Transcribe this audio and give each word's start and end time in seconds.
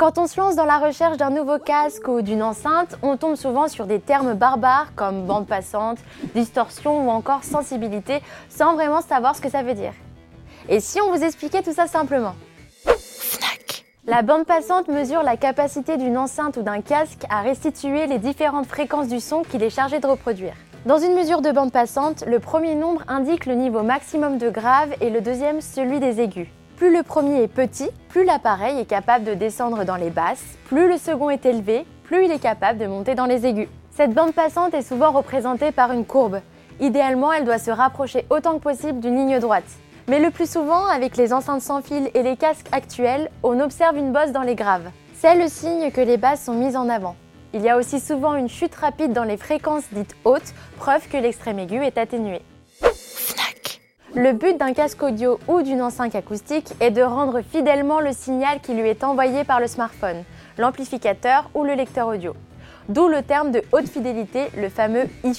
Quand 0.00 0.16
on 0.16 0.26
se 0.26 0.40
lance 0.40 0.56
dans 0.56 0.64
la 0.64 0.78
recherche 0.78 1.18
d'un 1.18 1.28
nouveau 1.28 1.58
casque 1.58 2.08
ou 2.08 2.22
d'une 2.22 2.42
enceinte, 2.42 2.96
on 3.02 3.18
tombe 3.18 3.36
souvent 3.36 3.68
sur 3.68 3.84
des 3.84 4.00
termes 4.00 4.32
barbares 4.32 4.94
comme 4.96 5.26
bande 5.26 5.46
passante, 5.46 5.98
distorsion 6.34 7.06
ou 7.06 7.10
encore 7.10 7.44
sensibilité 7.44 8.22
sans 8.48 8.72
vraiment 8.76 9.02
savoir 9.02 9.36
ce 9.36 9.42
que 9.42 9.50
ça 9.50 9.62
veut 9.62 9.74
dire. 9.74 9.92
Et 10.70 10.80
si 10.80 11.02
on 11.02 11.14
vous 11.14 11.22
expliquait 11.22 11.60
tout 11.60 11.74
ça 11.74 11.86
simplement? 11.86 12.34
La 14.06 14.22
bande 14.22 14.46
passante 14.46 14.88
mesure 14.88 15.22
la 15.22 15.36
capacité 15.36 15.98
d'une 15.98 16.16
enceinte 16.16 16.56
ou 16.56 16.62
d'un 16.62 16.80
casque 16.80 17.26
à 17.28 17.42
restituer 17.42 18.06
les 18.06 18.18
différentes 18.18 18.68
fréquences 18.68 19.08
du 19.08 19.20
son 19.20 19.42
qu'il 19.42 19.62
est 19.62 19.68
chargé 19.68 20.00
de 20.00 20.06
reproduire. 20.06 20.54
Dans 20.86 20.98
une 20.98 21.14
mesure 21.14 21.42
de 21.42 21.52
bande 21.52 21.72
passante, 21.72 22.24
le 22.26 22.38
premier 22.38 22.74
nombre 22.74 23.02
indique 23.06 23.44
le 23.44 23.54
niveau 23.54 23.82
maximum 23.82 24.38
de 24.38 24.48
grave 24.48 24.94
et 25.02 25.10
le 25.10 25.20
deuxième 25.20 25.60
celui 25.60 26.00
des 26.00 26.22
aigus. 26.22 26.48
Plus 26.80 26.96
le 26.96 27.02
premier 27.02 27.42
est 27.42 27.46
petit, 27.46 27.90
plus 28.08 28.24
l'appareil 28.24 28.78
est 28.78 28.86
capable 28.86 29.26
de 29.26 29.34
descendre 29.34 29.84
dans 29.84 29.96
les 29.96 30.08
basses, 30.08 30.56
plus 30.64 30.88
le 30.88 30.96
second 30.96 31.28
est 31.28 31.44
élevé, 31.44 31.84
plus 32.04 32.24
il 32.24 32.30
est 32.30 32.38
capable 32.38 32.78
de 32.78 32.86
monter 32.86 33.14
dans 33.14 33.26
les 33.26 33.44
aigus. 33.44 33.68
Cette 33.90 34.14
bande 34.14 34.32
passante 34.32 34.72
est 34.72 34.80
souvent 34.80 35.10
représentée 35.10 35.72
par 35.72 35.92
une 35.92 36.06
courbe. 36.06 36.40
Idéalement, 36.80 37.34
elle 37.34 37.44
doit 37.44 37.58
se 37.58 37.70
rapprocher 37.70 38.24
autant 38.30 38.54
que 38.54 38.62
possible 38.62 38.98
d'une 38.98 39.14
ligne 39.14 39.40
droite. 39.40 39.70
Mais 40.08 40.20
le 40.20 40.30
plus 40.30 40.50
souvent, 40.50 40.86
avec 40.86 41.18
les 41.18 41.34
enceintes 41.34 41.60
sans 41.60 41.82
fil 41.82 42.10
et 42.14 42.22
les 42.22 42.38
casques 42.38 42.68
actuels, 42.72 43.28
on 43.42 43.60
observe 43.60 43.98
une 43.98 44.14
bosse 44.14 44.32
dans 44.32 44.40
les 44.40 44.54
graves. 44.54 44.88
C'est 45.12 45.34
le 45.34 45.48
signe 45.48 45.90
que 45.90 46.00
les 46.00 46.16
basses 46.16 46.44
sont 46.44 46.54
mises 46.54 46.76
en 46.76 46.88
avant. 46.88 47.14
Il 47.52 47.60
y 47.60 47.68
a 47.68 47.76
aussi 47.76 48.00
souvent 48.00 48.36
une 48.36 48.48
chute 48.48 48.74
rapide 48.74 49.12
dans 49.12 49.24
les 49.24 49.36
fréquences 49.36 49.84
dites 49.92 50.16
hautes, 50.24 50.54
preuve 50.78 51.06
que 51.08 51.18
l'extrême 51.18 51.58
aigu 51.58 51.84
est 51.84 51.98
atténué. 51.98 52.40
Le 54.16 54.32
but 54.32 54.58
d'un 54.58 54.72
casque 54.72 55.04
audio 55.04 55.38
ou 55.46 55.62
d'une 55.62 55.80
enceinte 55.80 56.16
acoustique 56.16 56.72
est 56.80 56.90
de 56.90 57.00
rendre 57.00 57.42
fidèlement 57.42 58.00
le 58.00 58.12
signal 58.12 58.58
qui 58.60 58.74
lui 58.74 58.88
est 58.88 59.04
envoyé 59.04 59.44
par 59.44 59.60
le 59.60 59.68
smartphone, 59.68 60.24
l'amplificateur 60.58 61.48
ou 61.54 61.62
le 61.62 61.74
lecteur 61.74 62.08
audio. 62.08 62.34
D'où 62.88 63.06
le 63.06 63.22
terme 63.22 63.52
de 63.52 63.62
haute 63.70 63.88
fidélité, 63.88 64.48
le 64.56 64.68
fameux 64.68 65.04
hi 65.22 65.32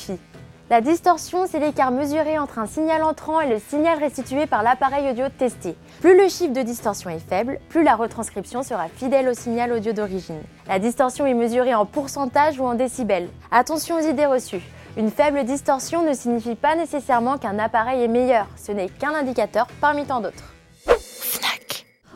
La 0.69 0.79
distorsion, 0.79 1.47
c'est 1.47 1.59
l'écart 1.59 1.91
mesuré 1.91 2.39
entre 2.39 2.59
un 2.59 2.65
signal 2.65 3.03
entrant 3.03 3.41
et 3.41 3.49
le 3.49 3.59
signal 3.59 3.99
restitué 3.99 4.45
par 4.45 4.63
l'appareil 4.63 5.09
audio 5.09 5.25
testé. 5.37 5.75
Plus 5.99 6.15
le 6.17 6.29
chiffre 6.29 6.53
de 6.53 6.61
distorsion 6.61 7.09
est 7.09 7.19
faible, 7.19 7.59
plus 7.67 7.83
la 7.83 7.95
retranscription 7.95 8.63
sera 8.63 8.87
fidèle 8.87 9.27
au 9.27 9.33
signal 9.33 9.73
audio 9.73 9.91
d'origine. 9.91 10.39
La 10.69 10.79
distorsion 10.79 11.25
est 11.25 11.33
mesurée 11.33 11.75
en 11.75 11.85
pourcentage 11.85 12.57
ou 12.57 12.63
en 12.63 12.75
décibels. 12.75 13.27
Attention 13.51 13.97
aux 13.97 14.09
idées 14.09 14.27
reçues. 14.27 14.63
Une 14.97 15.09
faible 15.09 15.45
distorsion 15.45 16.03
ne 16.03 16.13
signifie 16.13 16.55
pas 16.55 16.75
nécessairement 16.75 17.37
qu'un 17.37 17.57
appareil 17.59 18.03
est 18.03 18.09
meilleur, 18.09 18.47
ce 18.57 18.73
n'est 18.73 18.89
qu'un 18.89 19.13
indicateur 19.13 19.67
parmi 19.79 20.05
tant 20.05 20.19
d'autres. 20.19 20.53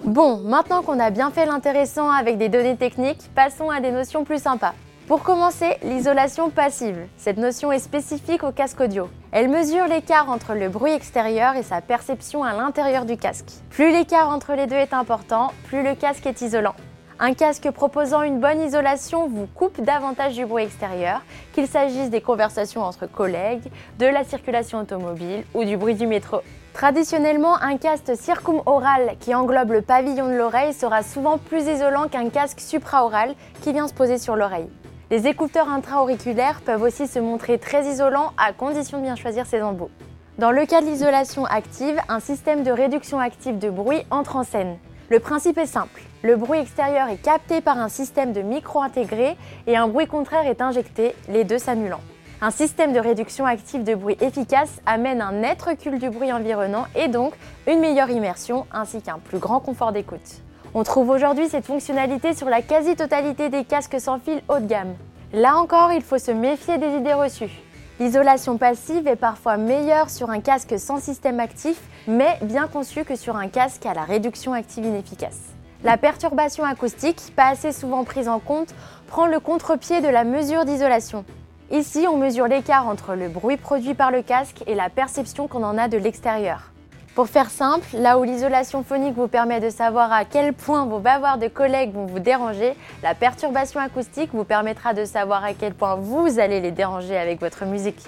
Bon, 0.04 0.38
maintenant 0.38 0.82
qu'on 0.82 1.00
a 1.00 1.10
bien 1.10 1.32
fait 1.32 1.46
l'intéressant 1.46 2.10
avec 2.10 2.38
des 2.38 2.50
données 2.50 2.76
techniques, 2.76 3.32
passons 3.34 3.70
à 3.70 3.80
des 3.80 3.92
notions 3.92 4.26
plus 4.26 4.42
sympas. 4.42 4.74
Pour 5.08 5.24
commencer, 5.24 5.78
l'isolation 5.84 6.50
passive. 6.50 6.98
Cette 7.16 7.38
notion 7.38 7.72
est 7.72 7.80
spécifique 7.80 8.44
au 8.44 8.52
casque 8.52 8.82
audio. 8.82 9.08
Elle 9.32 9.50
mesure 9.50 9.88
l'écart 9.88 10.30
entre 10.30 10.54
le 10.54 10.68
bruit 10.68 10.92
extérieur 10.92 11.56
et 11.56 11.64
sa 11.64 11.80
perception 11.80 12.44
à 12.44 12.54
l'intérieur 12.54 13.06
du 13.06 13.16
casque. 13.16 13.52
Plus 13.70 13.92
l'écart 13.92 14.30
entre 14.30 14.54
les 14.54 14.68
deux 14.68 14.76
est 14.76 14.94
important, 14.94 15.52
plus 15.68 15.84
le 15.84 15.96
casque 15.96 16.26
est 16.26 16.42
isolant. 16.42 16.76
Un 17.18 17.34
casque 17.34 17.72
proposant 17.72 18.24
une 18.24 18.42
bonne 18.42 18.60
isolation 18.62 19.30
vous 19.30 19.48
coupe 19.56 19.80
davantage 19.80 20.36
du 20.36 20.46
bruit 20.46 20.66
extérieur, 20.66 21.22
qu'il 21.54 21.66
s'agisse 21.66 22.10
des 22.10 22.20
conversations 22.20 22.82
entre 22.82 23.06
collègues, 23.06 23.72
de 24.00 24.06
la 24.06 24.26
circulation 24.26 24.80
automobile 24.80 25.46
ou 25.54 25.64
du 25.64 25.78
bruit 25.78 25.96
du 25.96 26.08
métro. 26.08 26.42
Traditionnellement, 26.74 27.56
un 27.62 27.78
casque 27.78 28.18
circumoral 28.18 29.16
qui 29.22 29.34
englobe 29.34 29.72
le 29.72 29.82
pavillon 29.82 30.28
de 30.28 30.34
l'oreille 30.34 30.74
sera 30.74 31.04
souvent 31.04 31.38
plus 31.38 31.66
isolant 31.66 32.10
qu'un 32.10 32.28
casque 32.28 32.60
supraoral 32.60 33.34
qui 33.62 33.72
vient 33.72 33.88
se 33.88 33.94
poser 33.94 34.18
sur 34.18 34.36
l'oreille. 34.36 34.68
Les 35.10 35.26
écouteurs 35.26 35.70
intra-auriculaires 35.70 36.60
peuvent 36.66 36.82
aussi 36.82 37.08
se 37.08 37.20
montrer 37.20 37.60
très 37.60 37.88
isolants 37.88 38.34
à 38.38 38.52
condition 38.52 38.98
de 38.98 39.04
bien 39.04 39.16
choisir 39.16 39.46
ses 39.46 39.62
embouts. 39.62 39.92
Dans 40.38 40.52
le 40.52 40.66
cas 40.66 40.82
de 40.82 40.88
l'isolation 40.88 41.46
active, 41.46 41.98
un 42.10 42.20
système 42.20 42.64
de 42.64 42.72
réduction 42.72 43.20
active 43.20 43.58
de 43.58 43.70
bruit 43.70 44.04
entre 44.12 44.36
en 44.36 44.44
scène. 44.44 44.76
Le 45.10 45.22
principe 45.22 45.58
est 45.60 45.66
simple. 45.66 46.02
Le 46.26 46.38
bruit 46.38 46.58
extérieur 46.58 47.08
est 47.10 47.22
capté 47.22 47.62
par 47.62 47.78
un 47.78 47.88
système 47.88 48.34
de 48.34 48.42
micro 48.42 48.82
intégré 48.82 49.38
et 49.68 49.78
un 49.78 49.88
bruit 49.88 50.08
contraire 50.08 50.48
est 50.48 50.60
injecté, 50.60 51.14
les 51.30 51.44
deux 51.44 51.60
s'annulant. 51.60 52.00
Un 52.42 52.50
système 52.50 52.94
de 52.94 53.00
réduction 53.00 53.46
active 53.46 53.84
de 53.84 53.94
bruit 53.94 54.18
efficace 54.20 54.82
amène 54.88 55.22
un 55.22 55.34
net 55.34 55.62
recul 55.62 56.00
du 56.00 56.10
bruit 56.10 56.34
environnant 56.34 56.88
et 56.96 57.10
donc 57.10 57.36
une 57.68 57.80
meilleure 57.80 58.10
immersion 58.10 58.66
ainsi 58.72 59.04
qu'un 59.04 59.20
plus 59.20 59.38
grand 59.38 59.60
confort 59.60 59.92
d'écoute. 59.92 60.42
On 60.74 60.82
trouve 60.82 61.12
aujourd'hui 61.12 61.48
cette 61.48 61.68
fonctionnalité 61.68 62.34
sur 62.34 62.50
la 62.50 62.64
quasi-totalité 62.64 63.50
des 63.50 63.64
casques 63.64 64.02
sans 64.02 64.18
fil 64.18 64.42
haut 64.50 64.58
de 64.58 64.66
gamme. 64.66 64.96
Là 65.32 65.56
encore, 65.58 65.92
il 65.92 66.02
faut 66.02 66.18
se 66.18 66.32
méfier 66.32 66.80
des 66.80 66.96
idées 66.96 67.14
reçues. 67.14 67.62
L'isolation 68.00 68.58
passive 68.58 69.08
est 69.08 69.16
parfois 69.16 69.58
meilleure 69.58 70.10
sur 70.10 70.32
un 70.32 70.40
casque 70.40 70.80
sans 70.80 71.00
système 71.00 71.40
actif, 71.40 71.80
mais 72.08 72.40
bien 72.42 72.66
conçu 72.66 73.04
que 73.04 73.16
sur 73.16 73.36
un 73.36 73.48
casque 73.48 73.86
à 73.86 73.94
la 73.94 74.06
réduction 74.06 74.54
active 74.54 74.86
inefficace. 74.86 75.56
La 75.84 75.98
perturbation 75.98 76.64
acoustique, 76.64 77.34
pas 77.36 77.50
assez 77.50 77.72
souvent 77.72 78.04
prise 78.04 78.30
en 78.30 78.40
compte, 78.40 78.74
prend 79.08 79.28
le 79.28 79.40
contre-pied 79.40 80.02
de 80.02 80.08
la 80.08 80.24
mesure 80.24 80.66
d'isolation. 80.66 81.26
Ici, 81.72 82.06
on 82.08 82.18
mesure 82.18 82.48
l'écart 82.48 82.88
entre 82.88 83.16
le 83.16 83.28
bruit 83.28 83.58
produit 83.58 83.94
par 83.94 84.12
le 84.12 84.22
casque 84.22 84.64
et 84.68 84.76
la 84.76 84.90
perception 84.90 85.48
qu'on 85.48 85.64
en 85.64 85.78
a 85.78 85.88
de 85.88 85.98
l'extérieur. 85.98 86.72
Pour 87.16 87.28
faire 87.28 87.50
simple, 87.50 87.88
là 87.94 88.20
où 88.20 88.24
l'isolation 88.24 88.84
phonique 88.84 89.16
vous 89.16 89.30
permet 89.30 89.62
de 89.62 89.70
savoir 89.70 90.12
à 90.12 90.26
quel 90.26 90.54
point 90.54 90.86
vos 90.86 91.00
bavoirs 91.00 91.38
de 91.38 91.48
collègues 91.48 91.94
vont 91.94 92.06
vous 92.06 92.20
déranger, 92.20 92.76
la 93.04 93.16
perturbation 93.16 93.80
acoustique 93.80 94.32
vous 94.34 94.44
permettra 94.44 94.94
de 94.94 95.06
savoir 95.06 95.44
à 95.44 95.54
quel 95.54 95.74
point 95.74 95.96
vous 95.96 96.40
allez 96.40 96.60
les 96.60 96.72
déranger 96.72 97.18
avec 97.18 97.40
votre 97.40 97.66
musique. 97.66 98.04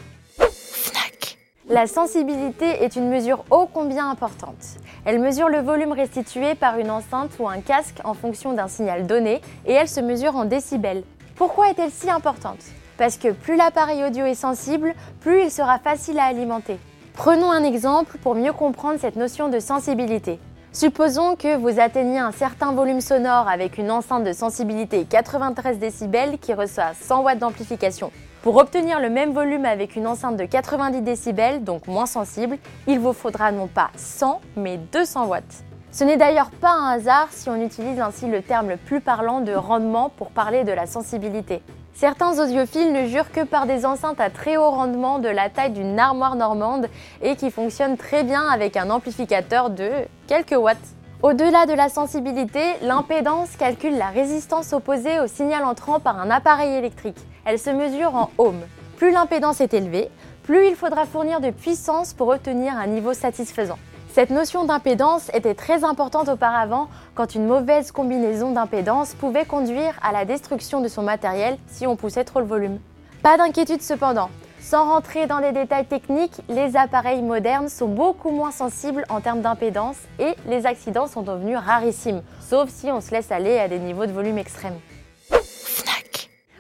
La 1.70 1.88
sensibilité 1.88 2.84
est 2.84 2.96
une 2.96 3.10
mesure 3.10 3.44
ô 3.50 3.66
combien 3.66 4.10
importante. 4.10 4.77
Elle 5.10 5.20
mesure 5.20 5.48
le 5.48 5.60
volume 5.60 5.94
restitué 5.94 6.54
par 6.54 6.80
une 6.80 6.92
enceinte 6.92 7.32
ou 7.40 7.48
un 7.48 7.62
casque 7.62 8.02
en 8.04 8.14
fonction 8.14 8.52
d'un 8.52 8.68
signal 8.68 9.08
donné 9.08 9.40
et 9.66 9.72
elle 9.72 9.88
se 9.88 10.02
mesure 10.02 10.36
en 10.36 10.44
décibels. 10.44 11.04
Pourquoi 11.38 11.70
est-elle 11.70 11.92
si 11.92 12.10
importante? 12.10 12.60
Parce 12.98 13.16
que 13.16 13.32
plus 13.32 13.56
l'appareil 13.56 14.04
audio 14.04 14.26
est 14.26 14.36
sensible, 14.36 14.94
plus 15.22 15.44
il 15.44 15.50
sera 15.50 15.80
facile 15.80 16.20
à 16.20 16.26
alimenter. 16.26 16.78
Prenons 17.14 17.50
un 17.50 17.64
exemple 17.64 18.18
pour 18.18 18.36
mieux 18.36 18.52
comprendre 18.52 19.00
cette 19.00 19.16
notion 19.16 19.48
de 19.48 19.62
sensibilité. 19.62 20.40
Supposons 20.78 21.36
que 21.36 21.58
vous 21.58 21.80
atteigniez 21.80 22.20
un 22.20 22.32
certain 22.32 22.72
volume 22.72 23.02
sonore 23.02 23.48
avec 23.48 23.80
une 23.80 23.90
enceinte 23.90 24.24
de 24.24 24.32
sensibilité 24.32 25.06
93 25.10 25.80
décibels 25.80 26.38
qui 26.38 26.54
reçoit 26.54 26.94
100 26.94 27.24
watts 27.24 27.40
d'amplification. 27.40 28.12
Pour 28.44 28.58
obtenir 28.58 29.00
le 29.00 29.10
même 29.10 29.34
volume 29.34 29.66
avec 29.66 29.96
une 29.96 30.06
enceinte 30.06 30.38
de 30.38 30.46
90 30.46 31.02
décibels, 31.02 31.64
donc 31.64 31.88
moins 31.88 32.06
sensible, 32.06 32.60
il 32.86 33.00
vous 33.00 33.14
faudra 33.14 33.52
non 33.52 33.66
pas 33.66 33.90
100 33.96 34.40
mais 34.56 34.78
200 34.78 35.26
watts. 35.26 35.64
Ce 35.92 36.04
n'est 36.04 36.16
d'ailleurs 36.16 36.52
pas 36.52 36.74
un 36.74 36.92
hasard 36.92 37.30
si 37.32 37.50
on 37.50 37.56
utilise 37.56 38.00
ainsi 38.00 38.28
le 38.28 38.44
terme 38.44 38.70
le 38.70 38.78
plus 38.78 39.02
parlant 39.02 39.42
de 39.42 39.54
rendement 39.54 40.10
pour 40.10 40.30
parler 40.30 40.64
de 40.64 40.74
la 40.74 40.86
sensibilité. 40.86 41.64
Certains 42.00 42.38
audiophiles 42.38 42.94
ne 42.94 43.08
jurent 43.08 43.32
que 43.32 43.44
par 43.44 43.66
des 43.66 43.84
enceintes 43.84 44.20
à 44.20 44.30
très 44.30 44.56
haut 44.56 44.70
rendement 44.70 45.18
de 45.18 45.30
la 45.30 45.50
taille 45.50 45.72
d'une 45.72 45.98
armoire 45.98 46.36
normande 46.36 46.90
et 47.24 47.36
qui 47.36 47.50
fonctionnent 47.50 47.98
très 47.98 48.24
bien 48.24 48.48
avec 48.50 48.78
un 48.78 48.92
amplificateur 48.92 49.72
de 49.72 49.90
quelques 50.28 50.52
watts. 50.52 50.78
Au-delà 51.24 51.66
de 51.66 51.74
la 51.74 51.90
sensibilité, 51.90 52.62
l'impédance 52.84 53.56
calcule 53.58 53.98
la 53.98 54.10
résistance 54.10 54.74
opposée 54.74 55.20
au 55.20 55.26
signal 55.26 55.66
entrant 55.66 56.00
par 56.00 56.20
un 56.20 56.30
appareil 56.30 56.76
électrique. 56.76 57.18
Elle 57.46 57.58
se 57.58 57.72
mesure 57.72 58.14
en 58.14 58.30
ohms. 58.38 58.68
Plus 58.98 59.10
l'impédance 59.10 59.60
est 59.60 59.74
élevée, 59.74 60.12
plus 60.44 60.68
il 60.68 60.76
faudra 60.76 61.06
fournir 61.08 61.42
de 61.42 61.50
puissance 61.50 62.14
pour 62.14 62.28
obtenir 62.28 62.78
un 62.78 62.86
niveau 62.86 63.14
satisfaisant. 63.14 63.80
Cette 64.18 64.32
notion 64.32 64.66
d'impédance 64.66 65.30
était 65.36 65.54
très 65.54 65.84
importante 65.84 66.28
auparavant 66.28 66.88
quand 67.14 67.36
une 67.36 67.46
mauvaise 67.46 67.92
combinaison 67.92 68.52
d'impédance 68.52 69.14
pouvait 69.14 69.46
conduire 69.46 69.94
à 70.02 70.12
la 70.12 70.26
destruction 70.26 70.82
de 70.82 70.88
son 70.88 71.04
matériel 71.04 71.56
si 71.68 71.86
on 71.86 71.96
poussait 71.96 72.24
trop 72.24 72.40
le 72.40 72.48
volume. 72.48 72.80
Pas 73.22 73.38
d'inquiétude 73.38 73.84
cependant. 73.84 74.32
Sans 74.60 74.86
rentrer 74.86 75.28
dans 75.28 75.38
les 75.38 75.52
détails 75.52 75.86
techniques, 75.86 76.42
les 76.50 76.76
appareils 76.76 77.22
modernes 77.22 77.70
sont 77.70 77.90
beaucoup 77.90 78.32
moins 78.32 78.50
sensibles 78.50 79.06
en 79.10 79.22
termes 79.22 79.42
d'impédance 79.42 79.98
et 80.18 80.34
les 80.48 80.66
accidents 80.66 81.06
sont 81.06 81.22
devenus 81.22 81.60
rarissimes, 81.60 82.24
sauf 82.40 82.72
si 82.72 82.88
on 82.88 83.02
se 83.02 83.12
laisse 83.12 83.32
aller 83.32 83.60
à 83.60 83.68
des 83.68 83.78
niveaux 83.78 84.08
de 84.08 84.14
volume 84.14 84.40
extrêmes. 84.40 84.80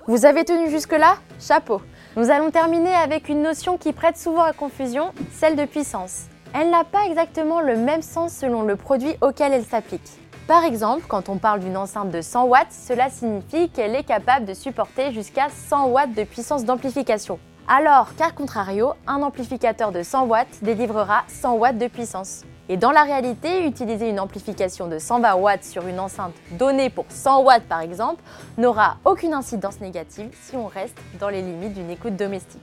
Vous 0.05 0.27
avez 0.27 0.45
tenu 0.45 0.69
jusque-là? 0.69 1.15
Chapeau 1.39 1.81
Nous 2.17 2.29
allons 2.29 2.51
terminer 2.51 2.93
avec 2.93 3.29
une 3.29 3.41
notion 3.41 3.79
qui 3.79 3.93
prête 3.93 4.15
souvent 4.15 4.43
à 4.43 4.53
confusion, 4.53 5.11
celle 5.33 5.55
de 5.55 5.65
puissance 5.65 6.27
elle 6.53 6.69
n'a 6.69 6.83
pas 6.83 7.05
exactement 7.05 7.61
le 7.61 7.75
même 7.77 8.01
sens 8.01 8.33
selon 8.33 8.63
le 8.63 8.75
produit 8.75 9.15
auquel 9.21 9.53
elle 9.53 9.65
s'applique. 9.65 10.09
Par 10.47 10.63
exemple, 10.63 11.05
quand 11.07 11.27
on 11.29 11.37
parle 11.37 11.59
d'une 11.59 11.75
enceinte 11.75 12.09
de 12.09 12.21
100 12.21 12.45
watts, 12.45 12.71
cela 12.71 13.09
signifie 13.09 13.69
qu'elle 13.69 13.95
est 13.95 14.03
capable 14.03 14.45
de 14.45 14.53
supporter 14.53 15.11
jusqu'à 15.11 15.47
100 15.49 15.87
watts 15.87 16.13
de 16.13 16.23
puissance 16.23 16.63
d'amplification. 16.63 17.37
Alors 17.67 18.15
qu'à 18.15 18.31
contrario, 18.31 18.93
un 19.07 19.21
amplificateur 19.23 19.91
de 19.91 20.03
100 20.03 20.25
watts 20.27 20.59
délivrera 20.61 21.23
100 21.27 21.55
watts 21.55 21.77
de 21.77 21.87
puissance. 21.87 22.43
Et 22.69 22.77
dans 22.77 22.91
la 22.91 23.03
réalité, 23.03 23.65
utiliser 23.65 24.09
une 24.09 24.19
amplification 24.21 24.87
de 24.87 24.99
120 24.99 25.35
watts 25.35 25.63
sur 25.65 25.85
une 25.85 25.99
enceinte 25.99 26.33
donnée 26.51 26.89
pour 26.89 27.05
100 27.09 27.43
watts 27.43 27.63
par 27.63 27.81
exemple 27.81 28.21
n'aura 28.57 28.97
aucune 29.03 29.33
incidence 29.33 29.81
négative 29.81 30.29
si 30.41 30.55
on 30.55 30.67
reste 30.67 30.97
dans 31.19 31.29
les 31.29 31.41
limites 31.41 31.73
d'une 31.73 31.89
écoute 31.89 32.15
domestique. 32.15 32.61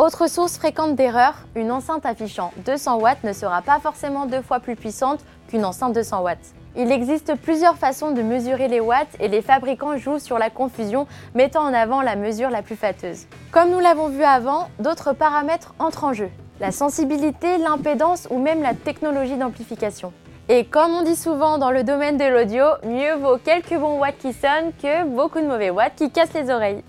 Autre 0.00 0.28
source 0.28 0.58
fréquente 0.58 0.96
d'erreur, 0.96 1.34
une 1.54 1.70
enceinte 1.70 2.04
affichant 2.04 2.52
200 2.66 2.98
watts 2.98 3.22
ne 3.22 3.32
sera 3.32 3.62
pas 3.62 3.78
forcément 3.78 4.26
deux 4.26 4.42
fois 4.42 4.58
plus 4.58 4.74
puissante 4.74 5.20
qu'une 5.46 5.64
enceinte 5.64 5.92
de 5.92 6.02
100 6.02 6.22
watts. 6.22 6.54
Il 6.74 6.90
existe 6.90 7.36
plusieurs 7.36 7.76
façons 7.76 8.10
de 8.10 8.20
mesurer 8.20 8.66
les 8.66 8.80
watts 8.80 9.14
et 9.20 9.28
les 9.28 9.40
fabricants 9.40 9.96
jouent 9.96 10.18
sur 10.18 10.36
la 10.36 10.50
confusion, 10.50 11.06
mettant 11.36 11.62
en 11.62 11.72
avant 11.72 12.02
la 12.02 12.16
mesure 12.16 12.50
la 12.50 12.62
plus 12.62 12.74
fâteuse. 12.74 13.26
Comme 13.52 13.70
nous 13.70 13.78
l'avons 13.78 14.08
vu 14.08 14.24
avant, 14.24 14.68
d'autres 14.80 15.12
paramètres 15.12 15.74
entrent 15.78 16.02
en 16.02 16.12
jeu 16.12 16.28
la 16.60 16.72
sensibilité, 16.72 17.58
l'impédance 17.58 18.26
ou 18.30 18.38
même 18.38 18.62
la 18.62 18.74
technologie 18.74 19.36
d'amplification. 19.36 20.12
Et 20.48 20.64
comme 20.64 20.92
on 20.92 21.02
dit 21.02 21.16
souvent 21.16 21.58
dans 21.58 21.70
le 21.70 21.84
domaine 21.84 22.16
de 22.16 22.24
l'audio, 22.24 22.64
mieux 22.84 23.14
vaut 23.14 23.38
quelques 23.38 23.78
bons 23.78 23.98
watts 23.98 24.18
qui 24.18 24.32
sonnent 24.32 24.72
que 24.82 25.04
beaucoup 25.04 25.40
de 25.40 25.46
mauvais 25.46 25.70
watts 25.70 25.94
qui 25.96 26.10
cassent 26.10 26.34
les 26.34 26.50
oreilles. 26.50 26.82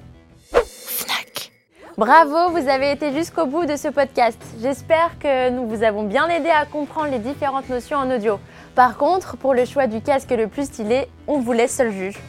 Bravo, 1.98 2.50
vous 2.50 2.68
avez 2.68 2.92
été 2.92 3.14
jusqu'au 3.14 3.46
bout 3.46 3.66
de 3.66 3.78
ce 3.78 3.88
podcast. 3.88 4.38
J'espère 4.62 5.18
que 5.18 5.50
nous 5.50 5.66
vous 5.66 5.82
avons 5.82 6.04
bien 6.04 6.28
aidé 6.28 6.50
à 6.50 6.66
comprendre 6.66 7.10
les 7.10 7.20
différentes 7.20 7.70
notions 7.70 7.98
en 7.98 8.14
audio. 8.14 8.38
Par 8.76 8.98
contre, 8.98 9.38
pour 9.38 9.54
le 9.54 9.64
choix 9.64 9.88
du 9.88 10.02
casque 10.02 10.32
le 10.32 10.48
plus 10.48 10.66
stylé, 10.66 11.08
on 11.26 11.40
vous 11.40 11.54
laisse 11.54 11.74
seul 11.74 11.94
juge. 11.94 12.20